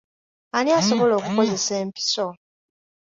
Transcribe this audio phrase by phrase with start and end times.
[0.57, 2.27] Ani asobola okukozesa empiso?